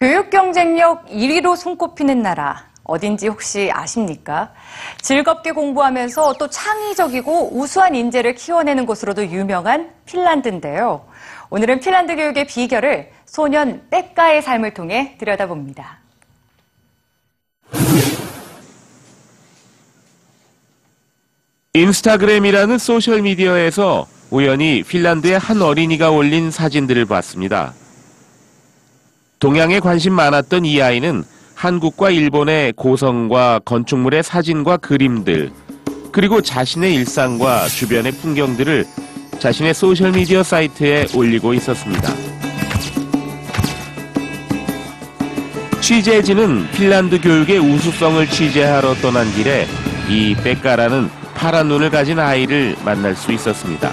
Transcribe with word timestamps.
교육 0.00 0.30
경쟁력 0.30 1.06
1위로 1.06 1.56
손꼽히는 1.56 2.22
나라 2.22 2.68
어딘지 2.84 3.28
혹시 3.28 3.70
아십니까? 3.72 4.52
즐겁게 5.00 5.52
공부하면서 5.52 6.34
또 6.34 6.48
창의적이고 6.48 7.58
우수한 7.58 7.94
인재를 7.94 8.34
키워내는 8.34 8.86
곳으로도 8.86 9.26
유명한 9.26 9.92
핀란드인데요. 10.06 11.06
오늘은 11.50 11.80
핀란드 11.80 12.16
교육의 12.16 12.46
비결을 12.46 13.10
소년 13.24 13.86
백가의 13.90 14.42
삶을 14.42 14.74
통해 14.74 15.16
들여다봅니다. 15.18 16.07
인스타그램이라는 21.78 22.76
소셜미디어에서 22.76 24.06
우연히 24.30 24.82
핀란드의 24.82 25.38
한 25.38 25.62
어린이가 25.62 26.10
올린 26.10 26.50
사진들을 26.50 27.04
봤습니다. 27.04 27.72
동양에 29.38 29.78
관심 29.78 30.12
많았던 30.14 30.64
이 30.64 30.82
아이는 30.82 31.22
한국과 31.54 32.10
일본의 32.10 32.72
고성과 32.72 33.60
건축물의 33.64 34.24
사진과 34.24 34.78
그림들, 34.78 35.52
그리고 36.10 36.40
자신의 36.40 36.94
일상과 36.96 37.68
주변의 37.68 38.12
풍경들을 38.12 38.84
자신의 39.38 39.72
소셜미디어 39.72 40.42
사이트에 40.42 41.06
올리고 41.14 41.54
있었습니다. 41.54 42.12
취재진은 45.80 46.72
핀란드 46.72 47.20
교육의 47.20 47.60
우수성을 47.60 48.26
취재하러 48.26 48.94
떠난 48.94 49.32
길에 49.32 49.66
이 50.08 50.34
백가라는 50.34 51.17
파란 51.38 51.68
눈을 51.68 51.88
가진 51.88 52.18
아이를 52.18 52.74
만날 52.84 53.14
수 53.14 53.30
있었습니다. 53.30 53.92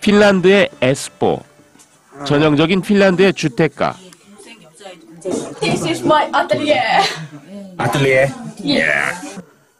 핀란드의 0.00 0.70
에스포, 0.80 1.44
전형적인 2.24 2.80
핀란드의 2.80 3.34
주택가, 3.34 3.94
This 5.60 5.86
is 5.86 6.02
my 6.02 6.30
atelier. 6.34 7.02
Atelier. 7.78 8.32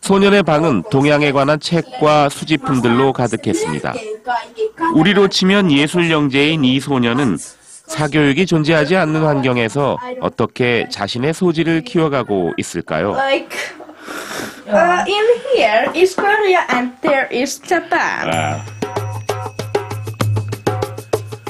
소년의 0.09 0.43
방은 0.43 0.85
동양에 0.91 1.33
관한 1.33 1.61
책과 1.61 2.31
수집품들로 2.31 3.13
가득했습니다. 3.13 3.93
우리로 4.95 5.29
치면 5.29 5.71
예술 5.71 6.11
영재인 6.11 6.65
이 6.65 6.81
소년은 6.81 7.37
사교육이 7.37 8.47
존재하지 8.47 8.97
않는 8.97 9.23
환경에서 9.23 9.99
어떻게 10.23 10.89
자신의 10.91 11.35
소질을 11.35 11.83
키워가고 11.83 12.55
있을까요? 12.57 13.11
Uh, 14.67 15.05
in 15.07 15.27
here 15.55 15.93
is 15.95 16.17
Korea 16.17 16.65
and 16.73 16.95
there 17.03 17.29
is 17.31 17.61
Japan. 17.61 18.63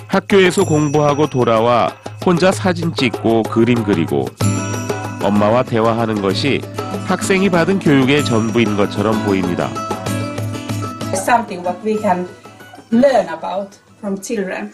학교에서 0.09 0.65
공부하고 0.65 1.31
돌아와 1.31 1.95
혼자 2.27 2.50
사진 2.50 2.93
찍고 2.93 3.45
그림 3.45 3.84
그리고 3.84 4.27
엄마와 5.22 5.62
대화하는 5.62 6.20
것이 6.20 6.61
학생이 7.09 7.48
받은 7.48 7.78
교육의 7.78 8.23
전부인 8.27 8.77
것처럼 8.77 9.25
보입니다. 9.25 9.70
something 11.15 11.65
what 11.65 11.78
we 11.83 11.97
can 11.98 12.28
learn 12.92 13.27
about 13.28 13.78
from 13.98 14.20
children. 14.20 14.70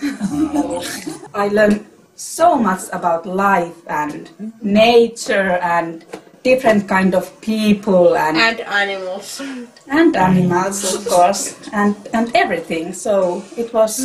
I 1.32 1.46
learned 1.48 1.84
so 2.16 2.56
much 2.56 2.90
about 2.92 3.24
life 3.24 3.74
and 3.88 4.28
nature 4.60 5.60
and 5.62 6.04
different 6.42 6.88
kind 6.88 7.14
of 7.14 7.30
people 7.40 8.16
and 8.18 8.36
And 8.36 8.62
animals. 8.66 9.40
and 9.88 10.16
animals 10.16 10.82
of 10.92 11.06
course 11.08 11.54
and 11.72 11.94
and 12.12 12.34
everything. 12.34 12.92
So 12.92 13.42
it 13.56 13.72
was 13.72 14.02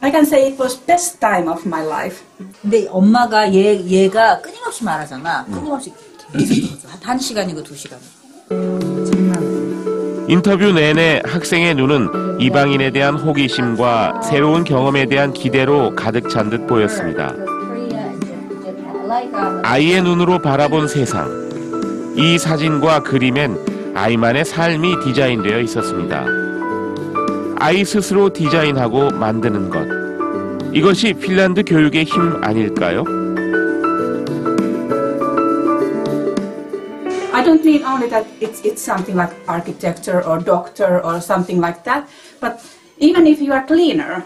I 0.00 0.10
can 0.10 0.24
say 0.24 0.48
it 0.48 0.58
was 0.58 0.74
best 0.76 1.20
time 1.20 1.48
of 1.52 1.68
my 1.68 1.84
life. 1.84 2.24
근데 2.62 2.88
엄마가 2.88 3.52
얘 3.52 3.76
얘가 3.84 4.40
끊임없이 4.40 4.84
말하잖아. 4.84 5.44
끊임없이. 5.52 5.92
한, 6.36 6.98
한 7.02 7.18
시간이고 7.18 7.62
두 7.62 7.74
시간. 7.74 7.98
인터뷰 10.28 10.72
내내 10.72 11.22
학생의 11.24 11.74
눈은 11.76 12.40
이방인에 12.40 12.90
대한 12.90 13.14
호기심과 13.14 14.22
새로운 14.22 14.64
경험에 14.64 15.06
대한 15.06 15.32
기대로 15.32 15.94
가득 15.94 16.28
찬 16.28 16.50
듯 16.50 16.66
보였습니다. 16.66 17.32
아이의 19.62 20.02
눈으로 20.02 20.40
바라본 20.40 20.88
세상. 20.88 21.46
이 22.16 22.38
사진과 22.38 23.02
그림엔 23.02 23.92
아이만의 23.94 24.44
삶이 24.44 25.00
디자인되어 25.04 25.60
있었습니다. 25.60 26.26
아이 27.58 27.84
스스로 27.84 28.30
디자인하고 28.32 29.10
만드는 29.10 29.70
것. 29.70 29.86
이것이 30.74 31.14
핀란드 31.14 31.62
교육의 31.64 32.04
힘 32.04 32.44
아닐까요? 32.44 33.25
Don't 37.46 37.64
mean 37.64 37.82
only 37.84 38.08
that 38.08 38.26
it's, 38.40 38.60
it's 38.64 38.82
something 38.82 39.14
like 39.14 39.32
architecture 39.48 40.20
or 40.26 40.38
doctor 40.40 41.00
or 41.04 41.20
something 41.20 41.60
like 41.60 41.84
that, 41.84 42.08
but 42.40 42.54
even 42.98 43.26
if 43.26 43.40
you 43.40 43.52
are 43.52 43.64
cleaner, 43.64 44.24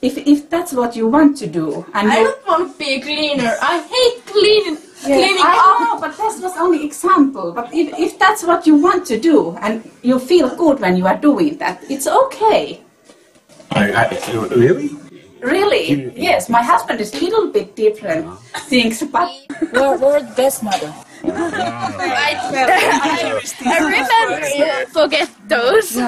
if, 0.00 0.16
if 0.16 0.48
that's 0.48 0.72
what 0.72 0.96
you 0.96 1.06
want 1.06 1.36
to 1.38 1.46
do, 1.46 1.84
and 1.92 2.10
I 2.10 2.18
you, 2.20 2.24
don't 2.24 2.46
want 2.46 2.72
to 2.72 2.78
be 2.78 2.94
a 2.94 3.00
cleaner. 3.00 3.52
I 3.60 3.74
hate 3.94 4.26
cleaning. 4.26 4.78
Cleaning 5.02 5.38
I 5.38 5.54
up. 5.60 5.80
know, 5.80 6.00
but 6.00 6.16
that 6.16 6.40
was 6.42 6.56
only 6.56 6.84
example. 6.84 7.52
But 7.52 7.72
if, 7.72 7.92
if 7.98 8.18
that's 8.18 8.42
what 8.42 8.66
you 8.66 8.76
want 8.76 9.06
to 9.06 9.20
do 9.20 9.56
and 9.60 9.88
you 10.02 10.18
feel 10.18 10.48
good 10.56 10.80
when 10.80 10.96
you 10.96 11.06
are 11.06 11.16
doing 11.16 11.58
that, 11.58 11.84
it's 11.90 12.06
okay. 12.06 12.80
I, 13.72 13.92
I, 13.92 14.46
really? 14.56 14.90
Really, 15.40 16.12
yes. 16.16 16.48
My 16.48 16.62
husband 16.62 17.00
is 17.00 17.14
a 17.14 17.20
little 17.20 17.52
bit 17.52 17.76
different 17.76 18.26
uh-huh. 18.26 18.60
things, 18.60 19.02
but 19.02 19.30
We're, 19.72 19.96
we're 19.98 20.20
the 20.20 20.34
best 20.34 20.62
mother. 20.62 20.92
I, 21.24 22.36
I 23.64 23.78
remember 23.80 24.86
forget 24.90 25.28
those. 25.48 25.98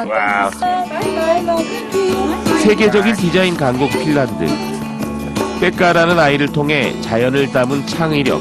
세계적인 2.63 3.15
디자인 3.17 3.57
강국 3.57 3.91
핀란드. 3.91 4.47
백가라는 5.61 6.19
아이를 6.19 6.49
통해 6.49 7.01
자연을 7.03 7.51
담은 7.51 7.87
창의력, 7.87 8.41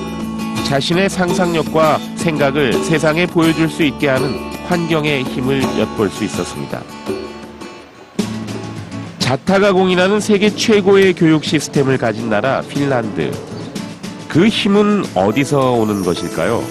자신의 0.67 1.09
상상력과 1.09 1.99
생각을 2.17 2.73
세상에 2.83 3.25
보여줄 3.25 3.69
수 3.69 3.83
있게 3.83 4.07
하는 4.09 4.35
환경의 4.67 5.23
힘을 5.23 5.63
엿볼 5.79 6.09
수 6.09 6.23
있었습니다. 6.25 6.81
자타가 9.19 9.73
공인하는 9.73 10.19
세계 10.19 10.49
최고의 10.49 11.13
교육 11.13 11.43
시스템을 11.43 11.97
가진 11.97 12.29
나라 12.29 12.61
핀란드. 12.61 13.56
그 14.37 14.47
힘은 14.47 15.03
어디서 15.15 15.71
오는 15.71 16.03
것일까요? 16.03 16.63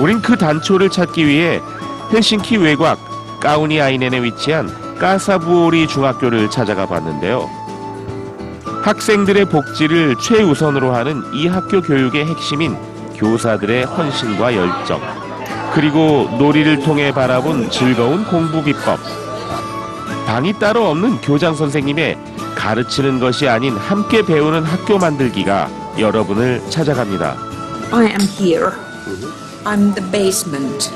우린 0.00 0.20
그 0.20 0.36
단초를 0.36 0.90
찾기 0.90 1.24
위해 1.24 1.60
헬싱키 2.12 2.56
외곽 2.56 2.98
까우니 3.38 3.80
아이넨에 3.80 4.20
위치한 4.24 4.68
까사부오리 4.98 5.86
중학교를 5.86 6.50
찾아가 6.50 6.84
봤는데요. 6.84 7.48
학생들의 8.82 9.44
복지를 9.44 10.16
최우선으로 10.20 10.92
하는 10.92 11.22
이 11.32 11.46
학교 11.46 11.80
교육의 11.80 12.26
핵심인 12.26 12.76
교사들의 13.14 13.84
헌신과 13.84 14.56
열정, 14.56 15.00
그리고 15.74 16.28
놀이를 16.40 16.80
통해 16.80 17.12
바라본 17.12 17.70
즐거운 17.70 18.24
공부 18.24 18.64
비법. 18.64 18.98
방이 20.26 20.54
따로 20.54 20.88
없는 20.90 21.20
교장 21.20 21.54
선생님의 21.54 22.18
가르치는 22.56 23.20
것이 23.20 23.48
아닌 23.48 23.76
함께 23.76 24.22
배우는 24.22 24.64
학교 24.64 24.98
만들기가 24.98 25.87
여러분을 25.98 26.62
찾아갑니다. 26.70 27.36
I 27.92 28.06
am 28.06 28.20
here. 28.38 28.72
I'm 29.64 29.94
the 29.94 30.10
basement. 30.10 30.90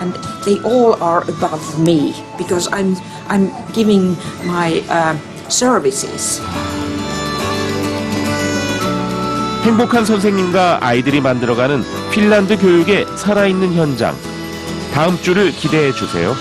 And 0.00 0.14
they 0.44 0.60
all 0.64 0.94
are 1.02 1.22
above 1.28 1.80
me 1.80 2.14
because 2.36 2.68
I'm 2.70 2.96
I'm 3.28 3.50
giving 3.72 4.16
my 4.44 4.82
uh, 4.90 5.16
services. 5.48 6.42
행복한 9.64 10.04
선생님과 10.04 10.80
아이들이 10.82 11.20
만들어가는 11.20 11.82
핀란드 12.12 12.58
교육의 12.58 13.06
살아있는 13.16 13.74
현장. 13.74 14.14
다음 14.92 15.16
주를 15.22 15.52
기대해 15.52 15.92
주세요. 15.92 16.34